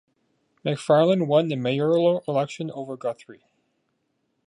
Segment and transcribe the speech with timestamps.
[0.65, 3.43] Macfarlane won the mayoral election over Guthrie.